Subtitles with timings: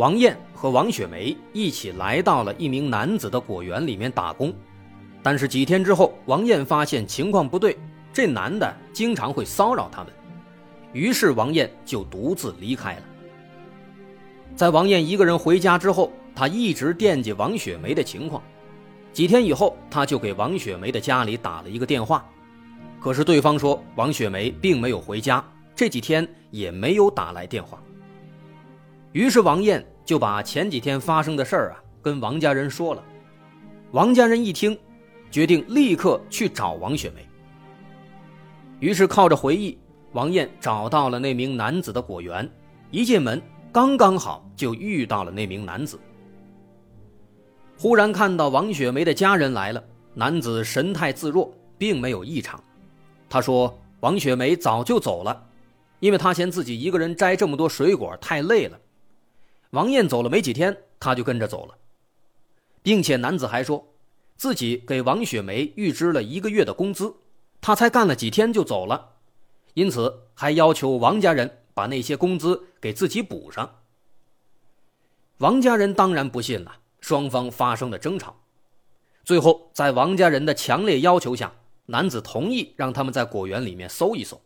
[0.00, 4.50] 王艳和王雪梅一起来到了一名男子的果园里面打工，
[5.22, 7.76] 但是几天之后，王艳发现情况不对，
[8.10, 10.10] 这男的经常会骚扰他们，
[10.94, 13.02] 于是王艳就独自离开了。
[14.56, 18.42] 在王艳一个人回家之后，她一直惦记王雪梅的情况。
[19.12, 22.24] 几天以后，他就给王雪梅的家里打了一个电话，
[22.98, 25.44] 可是对方说王雪梅并没有回家。
[25.76, 27.82] 这几天也没有打来电话，
[29.12, 33.02] 于是王艳就把前几天发生的事儿啊跟王家人说了。
[33.90, 34.78] 王家人一听，
[35.30, 37.26] 决定立刻去找王雪梅。
[38.78, 39.76] 于是靠着回忆，
[40.12, 42.48] 王艳找到了那名男子的果园，
[42.90, 45.98] 一进门刚刚好就遇到了那名男子。
[47.76, 49.82] 忽然看到王雪梅的家人来了，
[50.14, 52.62] 男子神态自若，并没有异常。
[53.28, 55.46] 他说：“王雪梅早就走了。”
[55.98, 58.78] 因为他嫌自己一个人摘这么多水果太累了，
[59.70, 61.76] 王艳走了没几天，他就跟着走了，
[62.82, 63.86] 并且男子还说，
[64.36, 67.14] 自己给王雪梅预支了一个月的工资，
[67.60, 69.12] 他才干了几天就走了，
[69.74, 73.76] 因此还要求王家人把那些工资给自己补上。
[75.38, 78.36] 王家人当然不信了，双方发生了争吵，
[79.24, 81.52] 最后在王家人的强烈要求下，
[81.86, 84.40] 男子同意让他们在果园里面搜一搜。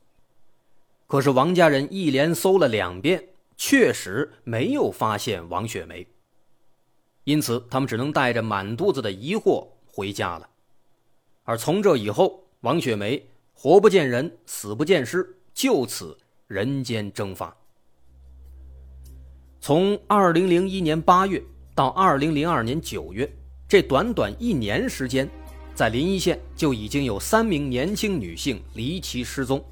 [1.06, 6.06] 可是王家人一连搜了两遍，确实没有发现王雪梅。
[7.24, 10.48] 因此，他们只能带着满肚子的疑惑回家了。
[11.42, 16.16] 而从这以后，王雪梅活不见人，死不见尸，就此
[16.46, 17.56] 人间蒸发。
[19.60, 21.42] 从二零零一年八月
[21.74, 23.30] 到二零零二年九月，
[23.66, 25.26] 这短短一年时间，
[25.74, 29.64] 在临沂县就已经有三名年轻女性离奇失踪。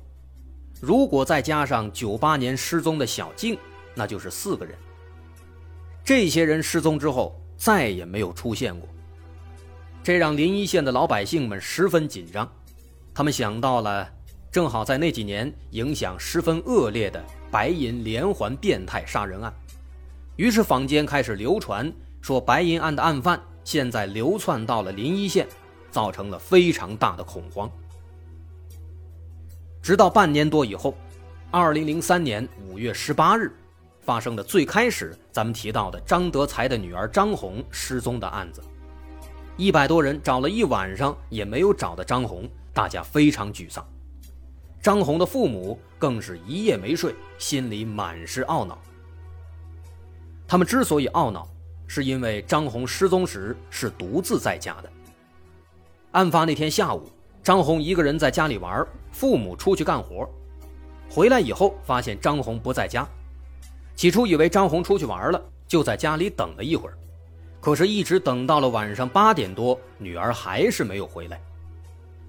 [0.80, 3.58] 如果再加上九八年失踪的小静，
[3.94, 4.74] 那就是四个人。
[6.04, 8.88] 这些人失踪之后再也没有出现过，
[10.02, 12.50] 这让临沂县的老百姓们十分紧张。
[13.14, 14.10] 他们想到了
[14.50, 19.52] 正好在那几年影响十分恶劣的白银连环变态杀人案，
[20.36, 25.46] 于是坊间开始流传说白银案的案犯现在流窜到了临沂县，
[25.90, 27.70] 造成了非常大的恐慌。
[29.80, 30.96] 直到半年多以后，
[31.50, 33.52] 二零零三年五月十八日，
[34.02, 38.60] 发生的最开始咱们提到的张德才的女儿张红失踪的案子，
[39.56, 43.86] 一百多人找了一晚上也没有找到张红，大家非常沮丧。
[44.80, 48.76] 张红的父母更是一夜没睡，心里满是懊恼。
[50.46, 51.48] 他们之所以懊恼，
[51.86, 54.90] 是因为张红失踪时是独自在家的。
[56.10, 57.08] 案发那天下午。
[57.42, 60.30] 张红一个人在家里玩，父母出去干活，
[61.10, 63.04] 回来以后发现张红不在家。
[64.02, 66.98] 起初以为张红出去玩了，就在家里等了一会儿，
[67.60, 71.40] 可是，一直等到了晚上八点多，女儿还是没有回来。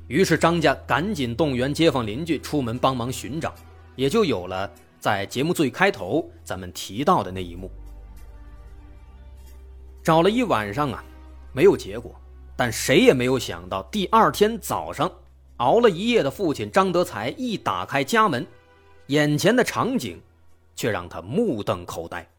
[0.06, 3.52] 于是张家赶紧动员街坊邻居出门帮忙寻找，
[3.96, 7.72] 也就有了在节目最开头咱们提到的那一幕。
[10.04, 11.04] 找了一晚上啊，
[11.54, 12.14] 没有结果。
[12.56, 15.12] 但谁也没有想到，第二天早上，
[15.58, 18.46] 熬了一夜的父亲张德才一打开家门，
[19.08, 20.22] 眼前的场景
[20.76, 22.30] 却让他目瞪口呆。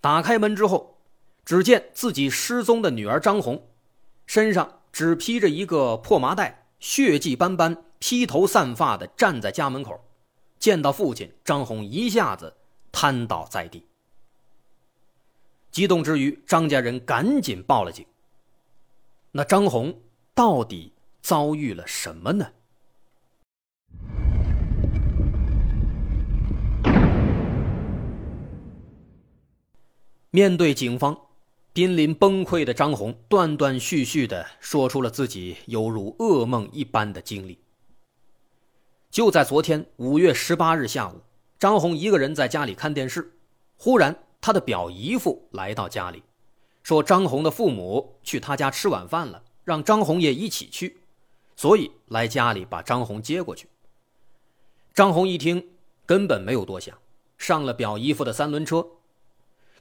[0.00, 0.98] 打开门之后，
[1.44, 3.68] 只见自己失踪的女儿张红，
[4.26, 9.98] 身上只披着一个破麻袋，血迹斑斑，披头散发的站在家门口。
[10.58, 12.54] 见到父亲，张红一下子
[12.92, 13.86] 瘫倒在地。
[15.70, 18.06] 激动之余，张家人赶紧报了警。
[19.32, 20.00] 那张红
[20.34, 22.52] 到底遭遇了什么呢？
[30.34, 31.16] 面对警方，
[31.72, 37.56] 濒临崩溃的张红断断续续的说出了自己犹如噩梦一般的经历。
[39.12, 41.20] 就在昨天五月十八日下午，
[41.56, 43.32] 张红一个人在家里看电视，
[43.76, 46.24] 忽然他的表姨夫来到家里。
[46.82, 50.98] 说张红的父母去他家吃晚饭了，让张红也一起去，
[51.54, 53.68] 所以来家里把张红接过去。
[54.92, 55.64] 张红一听，
[56.04, 56.98] 根本没有多想，
[57.38, 58.84] 上了表姨父的三轮车。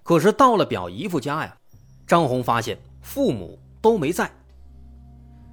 [0.03, 1.57] 可是到了表姨夫家呀，
[2.05, 4.29] 张红发现父母都没在。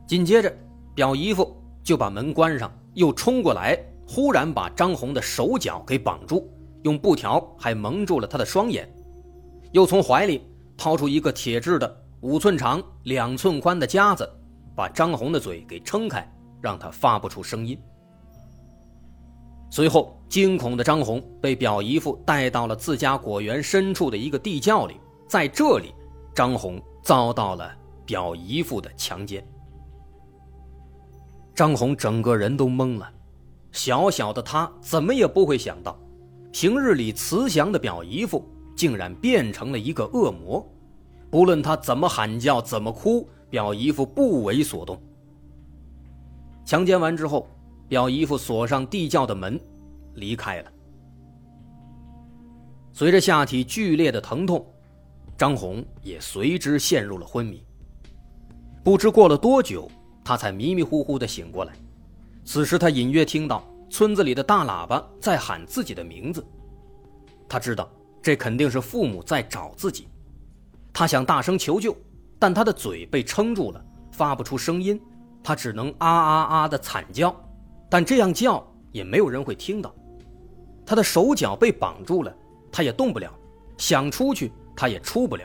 [0.07, 0.53] 紧接着，
[0.93, 6.51] 表姨夫就把门关上，又冲过来，忽然把张红的手脚给绑住，
[6.83, 8.93] 用布条还蒙住了他的双眼，
[9.71, 10.43] 又从怀里
[10.77, 14.29] 掏出一个铁制的五寸长、两寸宽的夹子，
[14.75, 16.29] 把张红的嘴给撑开，
[16.61, 17.79] 让他发不出声音。
[19.73, 24.97] 随后，惊恐的张红被表姨父带到了自家果园深处的一个地窖里，
[25.29, 25.95] 在这里，
[26.35, 27.71] 张红遭到了
[28.05, 29.47] 表姨父的强奸。
[31.55, 33.09] 张红整个人都懵了，
[33.71, 35.97] 小小的他怎么也不会想到，
[36.51, 38.45] 平日里慈祥的表姨父
[38.75, 40.69] 竟然变成了一个恶魔。
[41.31, 45.01] 不论他怎么喊叫、怎么哭，表姨父不为所动。
[46.65, 47.49] 强奸完之后。
[47.91, 49.61] 表姨夫锁上地窖的门，
[50.15, 50.71] 离开了。
[52.93, 54.65] 随着下体剧烈的疼痛，
[55.37, 57.61] 张红也随之陷入了昏迷。
[58.85, 59.91] 不知过了多久，
[60.25, 61.73] 他才迷迷糊糊的醒过来。
[62.45, 66.47] 此时他隐约听到村子里的大喇叭在喊自己的名字，
[67.49, 67.91] 他知道
[68.23, 70.07] 这肯定是父母在找自己。
[70.93, 71.93] 他想大声求救，
[72.39, 75.01] 但他的嘴被撑住了，发不出声音，
[75.43, 77.35] 他只能啊啊啊的惨叫。
[77.91, 79.95] 但这样叫也没有人会听到，
[80.87, 82.35] 他的手脚被绑住了，
[82.73, 83.31] 他也动不了，
[83.77, 85.45] 想出去他也出不了。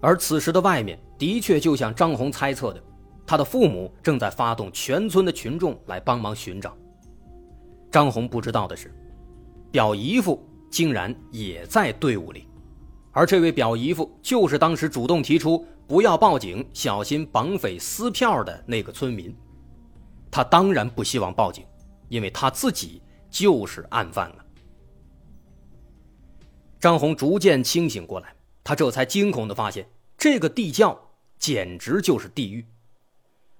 [0.00, 2.82] 而此时的外面的确就像张红猜测的，
[3.26, 6.76] 他的父母正在发动全村的群众来帮忙寻找。
[7.90, 8.92] 张红不知道的是，
[9.70, 12.46] 表姨夫竟然也在队伍里，
[13.12, 19.34] 而这位表姨夫就是当时主动提出不要报警、小心绑匪撕票的那个村民。
[20.30, 21.64] 他当然不希望报警，
[22.08, 24.44] 因为他自己就是案犯了。
[26.80, 30.98] 张红逐渐清醒过来，他这才惊恐地发现，这个地窖
[31.38, 32.64] 简直就是地狱。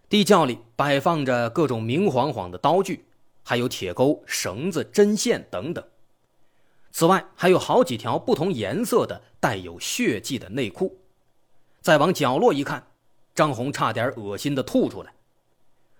[0.09, 3.05] 地窖里摆放着各种明晃晃的刀具，
[3.43, 5.85] 还有铁钩、绳子、针线等等。
[6.91, 10.99] 此外，还有好几条不同颜色的带有血迹的内裤。
[11.81, 12.87] 再往角落一看，
[13.35, 15.13] 张红差点恶心的吐出来。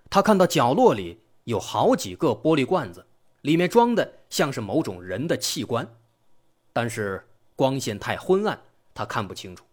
[0.09, 3.05] 他看到角落里有好几个玻璃罐子，
[3.41, 5.87] 里面装的像是某种人的器官，
[6.73, 8.59] 但是光线太昏暗，
[8.93, 9.63] 他看不清楚。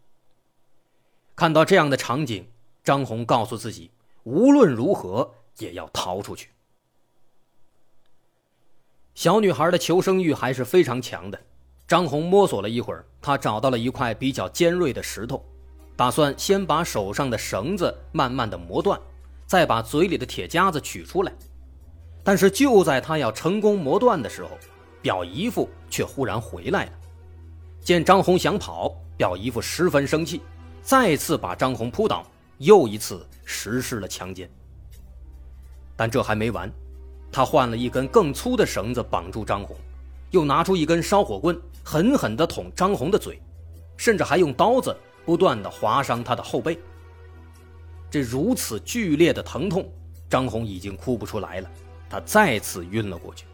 [1.34, 2.46] 看到这样的场景，
[2.84, 3.90] 张红告诉自己，
[4.24, 6.50] 无论如何也要逃出去。
[9.14, 11.40] 小女孩的求生欲还是非常强的。
[11.88, 15.42] 张红摸索了一会儿，他找到了一块比较尖锐的石头，
[15.96, 19.00] 打算先把手上的绳子慢慢的磨断。
[19.46, 21.32] 再把嘴里的铁夹子取出来，
[22.24, 24.50] 但是就在他要成功磨断的时候，
[25.00, 26.92] 表姨夫却忽然回来了。
[27.80, 30.40] 见张红想跑，表姨夫十分生气，
[30.82, 32.26] 再次把张红扑倒，
[32.58, 34.50] 又一次实施了强奸。
[35.94, 36.68] 但这还没完，
[37.30, 39.76] 他换了一根更粗的绳子绑住张红，
[40.32, 43.40] 又拿出一根烧火棍，狠狠地捅张红的嘴，
[43.96, 46.76] 甚至还用刀子不断地划伤他的后背。
[48.10, 49.90] 这如此剧烈的疼痛，
[50.28, 51.70] 张红已经哭不出来了，
[52.08, 53.46] 他再次晕了过去。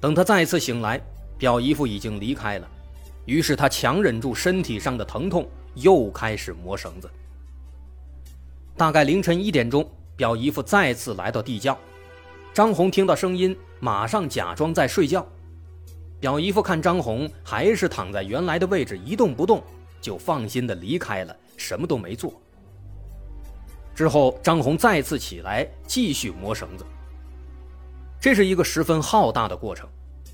[0.00, 1.00] 等他再次醒来，
[1.38, 2.68] 表姨夫已经离开了，
[3.26, 7.08] 于是他强忍住身体上的疼痛，又开始磨绳子。
[8.76, 11.78] 大概凌晨一点钟，表姨夫再次来到地窖，
[12.52, 15.26] 张红听到声音，马上假装在睡觉。
[16.20, 19.62] 表姨夫看张红还是躺在原来的位置一动不动，
[20.00, 22.40] 就放心的离开了，什么都没做。
[23.94, 26.84] 之后，张红再次起来，继续磨绳子。
[28.20, 29.88] 这是一个十分浩大的过程，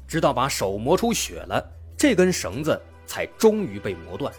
[0.09, 1.63] 直到把手磨出血了，
[1.97, 4.33] 这根绳子才终于被磨断。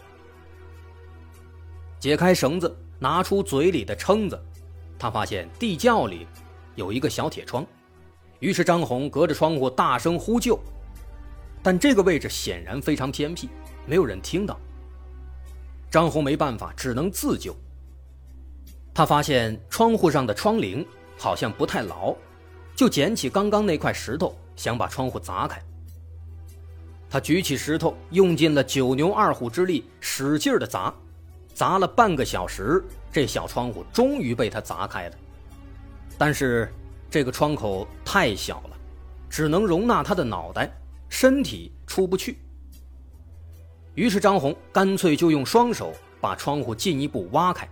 [1.99, 4.41] 解开绳子，拿出嘴里的撑子，
[4.97, 6.25] 他发现地窖里
[6.75, 7.63] 有一个小铁窗，
[8.39, 10.59] 于是张红隔着窗户大声呼救，
[11.61, 13.49] 但这个位置显然非常偏僻，
[13.85, 14.59] 没有人听到。
[15.91, 17.55] 张红没办法，只能自救。
[18.93, 20.85] 他发现窗户上的窗棂
[21.17, 22.15] 好像不太牢，
[22.75, 25.61] 就捡起刚刚那块石头，想把窗户砸开。
[27.09, 30.93] 他举起石头，用尽了九牛二虎之力，使劲的砸，
[31.53, 35.15] 砸了半个小时，这小窗户终于被他砸开了。
[36.17, 36.71] 但是
[37.09, 38.77] 这个窗口太小了，
[39.29, 40.71] 只能容纳他的脑袋，
[41.09, 42.37] 身体出不去。
[43.95, 47.67] 于是张红干脆就用双手把窗户进一步挖开。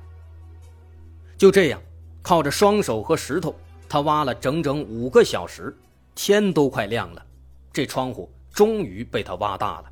[1.39, 1.81] 就这样，
[2.21, 3.55] 靠着双手和石头，
[3.87, 5.73] 他挖了整整五个小时，
[6.13, 7.25] 天都快亮了，
[7.71, 9.85] 这窗户终于被他挖大了。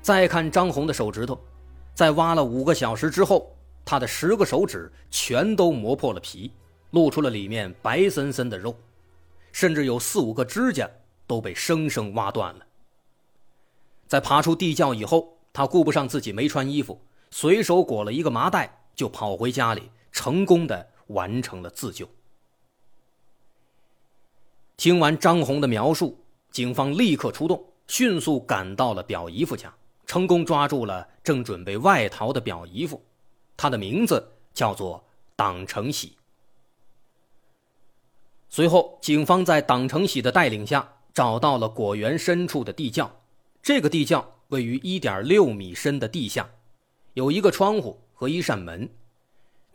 [0.00, 1.36] 再看张红的手指头，
[1.92, 3.52] 在挖了五个小时之后，
[3.84, 6.52] 他的十个手指全都磨破了皮，
[6.92, 8.76] 露出了里面白森森的肉，
[9.50, 10.88] 甚至有四五个指甲
[11.26, 12.64] 都被生生挖断了。
[14.06, 17.00] 在爬出地窖以后，他顾不上自己没穿衣服，
[17.32, 22.08] 随手裹了一个麻袋，就跑回家里，成功的完成了自救。
[24.78, 26.18] 听完张红的描述，
[26.50, 29.72] 警方立刻出动，迅速赶到了表姨夫家，
[30.06, 33.04] 成功抓住了正准备外逃的表姨夫。
[33.58, 35.04] 他的名字叫做
[35.36, 36.16] 党成喜。
[38.48, 43.20] 随后，警方在党成喜的带领下，找到了果园深处的地窖。
[43.62, 46.48] 这个地窖位于1.6米深的地下，
[47.12, 48.88] 有一个窗户和一扇门，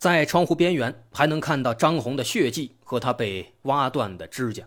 [0.02, 4.64] 在窗户边缘还能看到张红的血迹和他被挖断的指甲。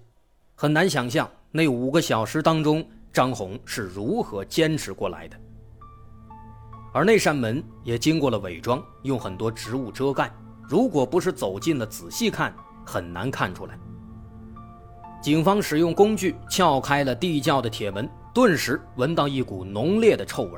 [0.55, 5.37] 很难想象那五个小时当中，张红是如何坚持过来的。
[6.93, 10.33] 而那扇门也经过了伪装，用很多植物遮盖。
[10.69, 12.55] 如果不是走近了仔细看，
[12.87, 13.77] 很难看出来。
[15.21, 20.53] 警方使用工具撬开了地窖的铁门，顿时闻到一股浓烈的臭味。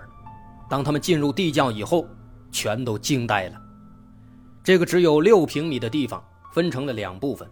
[0.69, 2.07] 当他们进入地窖以后，
[2.53, 3.63] 全都惊呆了。
[4.67, 6.21] 这个只有六平米的地方
[6.51, 7.49] 分成了两部分。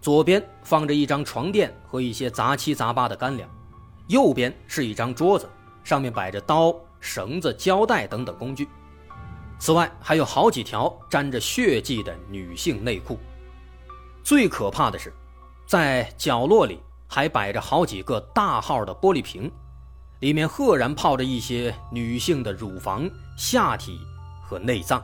[0.00, 3.48] 左边放着一张床垫和一些杂七杂八的干粮，
[4.08, 5.48] 右边是一张桌子，
[5.84, 8.66] 上面摆着刀、绳子、胶带等等工具。
[9.60, 13.20] 此外，还有好几条沾着血迹的女性内裤。
[14.24, 15.14] 最可怕的是，
[15.64, 19.48] 在角落里还摆着好几个大号的玻璃瓶，
[20.18, 24.00] 里面赫然泡着一些女性的乳房、下体
[24.42, 25.00] 和内脏。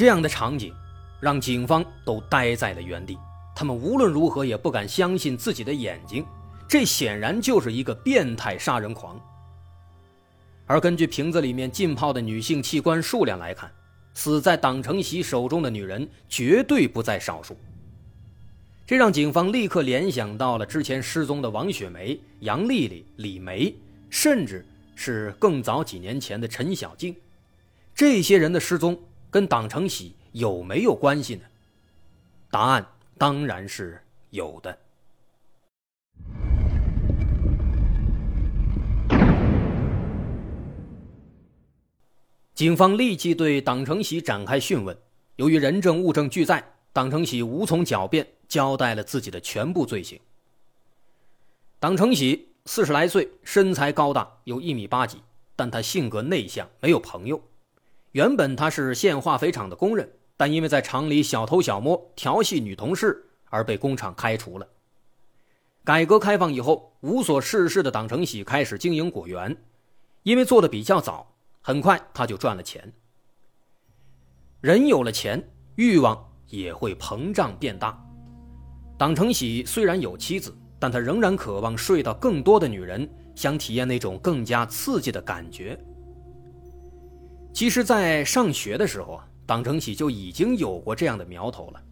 [0.00, 0.72] 这样的场景。
[1.20, 3.18] 让警方都呆在了原地，
[3.54, 6.24] 他们无论如何也不敢相信自己的眼睛，
[6.66, 9.20] 这显然就是一个变态杀人狂。
[10.64, 13.70] 而根据瓶子里面浸泡的女性器官数量来看，
[14.14, 17.54] 死在党成喜手中的女人绝对不在少数。
[18.86, 23.74] 这让警方立刻联想到了之前失踪的王雪梅、杨丽丽、李梅，
[24.08, 27.14] 甚至是更早几年前的陈小静，
[27.94, 28.98] 这些人的失踪
[29.30, 30.14] 跟党成喜。
[30.32, 31.42] 有没有关系呢？
[32.52, 32.86] 答案
[33.18, 34.78] 当然是有的。
[42.54, 44.96] 警方立即对党成喜展开讯问。
[45.34, 50.20] 由于人证物证俱在，党成喜无从狡辩，交代了自己的全部罪行。
[51.80, 55.20] 党成喜四十来岁，身材高大，有一米八几，
[55.56, 57.42] 但他性格内向，没有朋友。
[58.12, 60.10] 原本他是县化肥厂的工人。
[60.36, 64.66] 但因为在厂里小偷小摸、调戏女同事而被工厂开除了。
[65.84, 69.54] 改革开放以后，无所事事的党成喜开始经营果园，
[70.22, 72.90] 因为做的比较早，很快他就赚了钱。
[74.62, 78.02] 人有了钱，欲望也会膨胀变大。
[78.96, 85.78] 党成喜虽然有妻子，但他仍然渴望睡到更多的女人，想体验那种更加刺激的感觉。
[87.52, 89.26] 其实，在上学的时候啊。
[89.46, 91.82] 党成喜就已经有过这样的苗头了。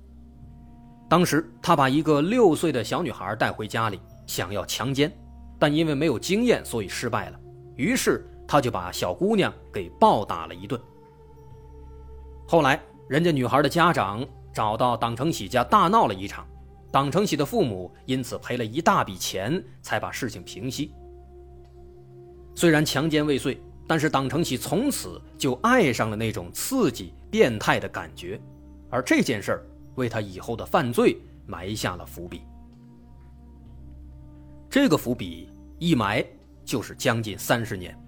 [1.10, 5.12] 当时他把一个六岁的小女孩带回家里，想要强奸，
[5.58, 7.40] 但因为没有经验，所以失败了。
[7.74, 10.80] 于是他就把小姑娘给暴打了一顿。
[12.46, 14.24] 后来，人家女孩的家长
[14.54, 16.46] 找到党成喜家大闹了一场，
[16.92, 20.94] 党成喜的父母因此赔了一大笔钱，才把事情平息。
[22.54, 23.60] 虽然强奸未遂。
[23.88, 28.38] 但是党成喜从此就爱上了那种刺激、变态的感觉，
[28.90, 31.16] 而这件事儿为他以后的犯罪
[31.46, 32.42] 埋下了伏笔。
[34.68, 36.22] 这个伏笔一埋
[36.66, 37.98] 就是将近三十年，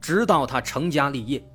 [0.00, 1.46] 直到他成家立业、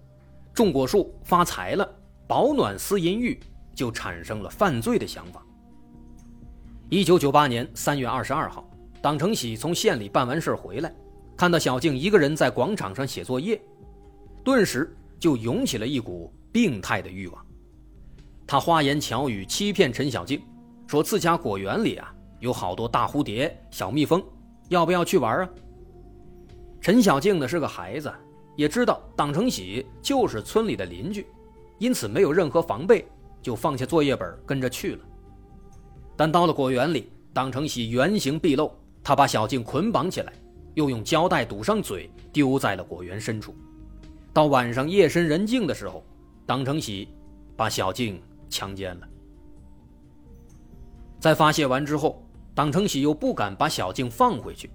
[0.53, 1.91] 种果树发财了、
[2.27, 3.39] 保暖思淫欲，
[3.73, 5.43] 就产生了犯罪的想法。
[6.87, 8.69] 一九九八年三月二十二号，
[9.01, 10.93] 党成喜从县里办完事回来。
[11.39, 13.57] 看到小静一个人在广场上写作业，
[14.43, 17.45] 顿时就涌起了一股病态的欲望。
[18.45, 20.41] 他花言巧语欺骗陈小静，
[20.85, 24.21] 说自家果园里啊有好多大蝴蝶、小蜜蜂，
[24.67, 25.49] 要不要去玩啊？
[26.81, 28.11] 陈小静呢是个孩子，
[28.57, 31.25] 也知道党成喜就是村里的邻居，
[31.77, 33.07] 因此没有任何防备，
[33.41, 35.05] 就放下作业本跟着去了。
[36.17, 38.69] 但到了果园里，党成喜原形毕露，
[39.01, 40.33] 他把小静捆绑起来。
[40.79, 43.53] 又用胶带堵上嘴，丢在了果园深处。
[44.31, 46.01] 到晚上夜深人静的时候，
[46.45, 47.09] 党成喜
[47.57, 49.09] 把小静强奸了。
[51.19, 54.71] 在发泄完之后，党成喜又不敢把小静放回去，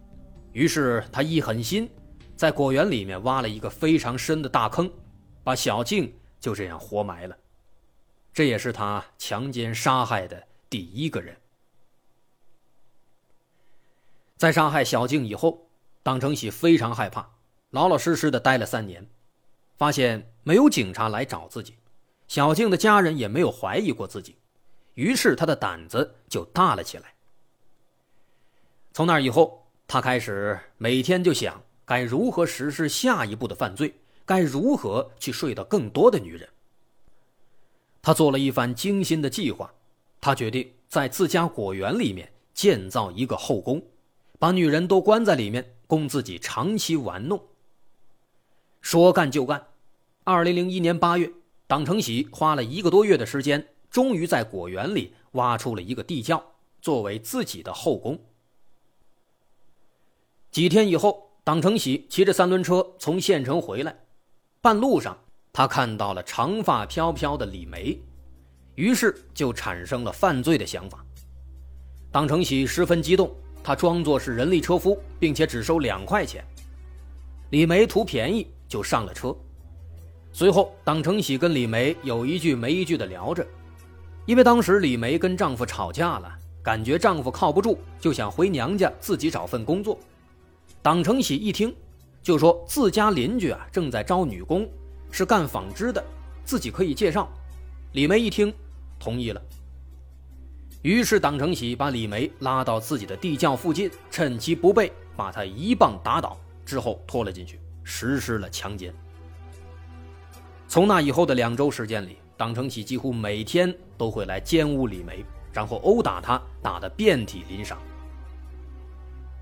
[0.52, 1.88] 于是他一狠心，
[2.36, 4.92] 在果园里面挖了一个非常深的大坑，
[5.42, 7.34] 把小静就这样活埋了。
[8.30, 11.34] 这也是他强奸杀害的第一个人。
[14.36, 15.66] 在杀害小静以后，
[16.04, 17.30] 党成喜非常害怕，
[17.70, 19.08] 老老实实的待了三年，
[19.78, 21.74] 发现没有警察来找自己，
[22.28, 24.36] 小静的家人也没有怀疑过自己，
[24.94, 27.14] 于是他的胆子就大了起来。
[28.92, 33.94] 从那以后，他开始每天就想该如何实施下一步的犯罪，
[34.26, 36.46] 该如何去睡到更多的女人。
[38.02, 39.72] 他做了一番精心的计划，
[40.20, 43.82] 他决定在自家果园里面建造一个后宫，
[44.38, 47.42] 把女人都关在里面，供自己长期玩弄。
[48.80, 49.66] 说干就干，
[50.24, 51.32] 二零零一年八月，
[51.66, 56.42] 党成喜花了一个多月的时间，终于在果园里挖出了一个地窖，
[56.82, 58.18] 作为自己的后宫。
[60.50, 63.96] 几天以后，党成喜骑着三轮车从县城回来，
[64.60, 65.18] 半路上
[65.52, 67.98] 他看到了长发飘飘的李梅，
[68.74, 71.04] 于是就产生了犯罪的想法。
[72.12, 76.44] 党成喜十分激动，他装作是人力车夫，并且只收两块钱。
[77.48, 79.34] 李梅图便宜就上了车。
[80.32, 83.46] 随后，党成喜跟李梅有一句没一句的聊着，
[84.26, 86.30] 因为当时李梅跟丈夫吵架了，
[86.62, 89.98] 感觉丈夫靠不住，就想回娘家自己找份工作。
[90.82, 91.74] 党成喜一听，
[92.22, 94.68] 就说自家邻居啊正在招女工，
[95.10, 96.04] 是干纺织的，
[96.44, 97.26] 自己可以介绍。
[97.92, 98.52] 李梅一听，
[98.98, 99.40] 同意了。
[100.84, 108.94] 于是党成喜把李梅拉到自己的地窖附近，趁其不备，把她一棒打倒，之后拖了进去，实施了强奸。
[110.68, 117.78] 从那以后的两周时间里，党成喜几乎每天都会来奸污李梅，然后殴打她，打得遍体鳞伤。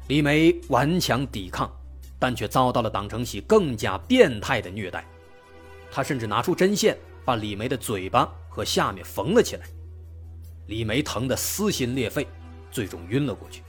[0.07, 1.68] 李梅顽强抵抗，
[2.20, 5.05] 但却遭到了党成喜更加变态的虐待。
[5.90, 9.66] 他甚至拿出针线，把李梅的嘴巴和下面缝了起来。
[10.73, 12.27] 李梅疼得撕心裂肺，
[12.71, 13.63] 最终晕了过去。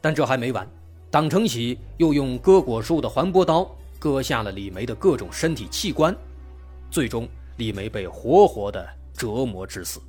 [0.00, 0.66] 但这还没完，
[1.10, 6.16] 党成喜又用割果树的环波刀割下了李梅的各种身体器官，
[6.90, 10.00] 最终李梅被活活的折磨致死。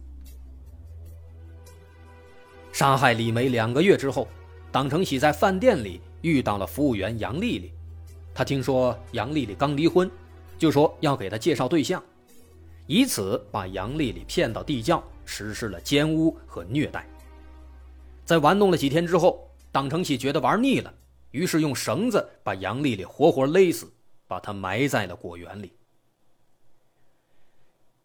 [2.71, 4.25] 杀害李梅两个月之后。
[4.71, 7.71] 党成喜在饭店里遇到了服务员杨丽丽，
[8.33, 10.11] 他听说杨丽丽刚离婚，
[10.57, 12.03] 就说要给她介绍对象，
[12.85, 17.07] 以此把杨丽丽骗到地窖，实施了奸污和虐待。
[18.23, 20.93] 在玩弄了几天之后，党成喜觉得玩腻了，
[21.31, 23.91] 于是用绳子把杨丽丽活活勒死，
[24.27, 25.73] 把她埋在了果园里。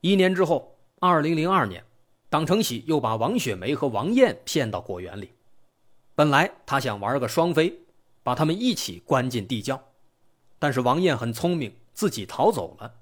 [0.01, 1.85] 一年之后，二零零二年，
[2.29, 5.33] 党成喜又把王雪梅和王艳骗到果园里。
[6.15, 7.81] 本来他想玩个双飞，
[8.23, 9.83] 把他们一起关进地窖，
[10.59, 12.95] 但是王艳很聪明，自己逃走了，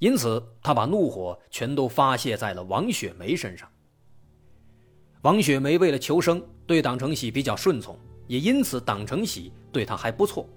[0.00, 3.68] 因此他把怒火全都发泄在了王雪梅身上。
[5.22, 10.48] 王雪梅为了求生，对党成喜比较顺从，也因此党成喜对她还不错，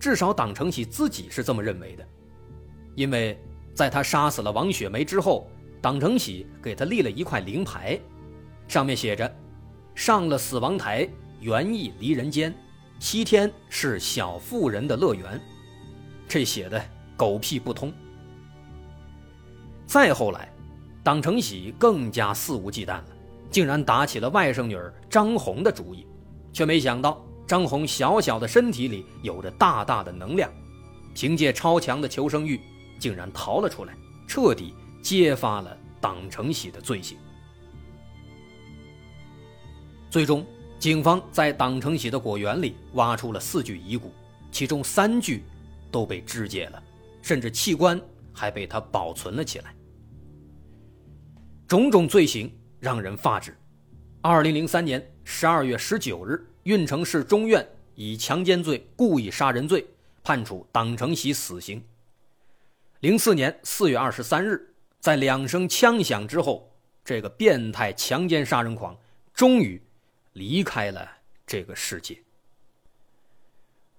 [0.00, 2.04] 至少党成喜自己是这么认为的，
[2.96, 3.38] 因为
[3.74, 5.48] 在他杀死了王雪梅之后，
[5.80, 7.98] 党成喜给他立了一块灵牌，
[8.66, 9.32] 上面写着。
[9.94, 11.08] 上了死亡台，
[11.38, 12.52] 原意离人间，
[12.98, 15.40] 西天是小妇人的乐园，
[16.26, 16.84] 这写的
[17.16, 17.94] 狗屁不通。
[19.94, 20.52] 再后来，
[21.04, 23.04] 党成喜更加肆无忌惮了，
[23.48, 26.04] 竟然打起了外甥女儿张红的主意，
[26.52, 30.50] 却没想到张红小小的身体里有着大大的能量，
[31.14, 32.60] 凭借超强的求生欲，
[32.98, 33.94] 竟然逃了出来，
[34.26, 37.16] 彻底揭发了党成喜的罪行。
[40.10, 40.44] 最终，
[40.76, 44.12] 警方在党成喜的果园里挖出了四具遗骨，
[44.50, 45.44] 其中三具
[45.92, 46.82] 都被肢解了，
[47.22, 48.02] 甚至器官
[48.32, 49.72] 还被他保存了起来。
[51.66, 53.56] 种种罪行让人发指。
[54.20, 59.86] 二零零三年十二月十九日，运城市中院以强奸罪、故意杀人罪
[60.22, 61.82] 判处党成喜死刑。
[63.00, 66.70] 零四年四月二十三日，在两声枪响之后，
[67.04, 68.96] 这个变态强奸杀人狂
[69.32, 69.80] 终于。
[70.34, 71.08] 离开了
[71.46, 72.20] 这个世界，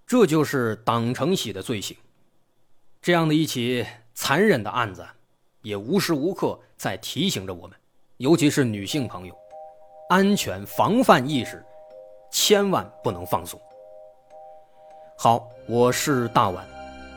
[0.06, 1.95] 这就是党成喜的罪行。
[3.01, 5.08] 这样的一起残忍的案子，
[5.65, 7.75] 也无时无刻在提醒着我们，
[8.17, 9.36] 尤其是女性朋友，
[10.10, 11.65] 安全防范意识
[12.32, 13.60] 千万不能放松。
[15.17, 16.63] 好，我是大碗，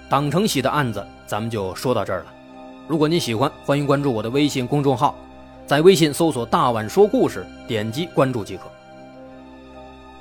[0.09, 2.35] 党成喜的案子咱们就说到这儿了。
[2.89, 5.15] 如果您喜欢，欢迎关注我的微信公众号，
[5.67, 8.63] 在微信搜索“大碗说故事”，点击关注即可。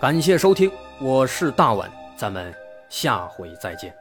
[0.01, 2.53] 感谢收听，我是大碗，咱们
[2.89, 3.95] 下回再见。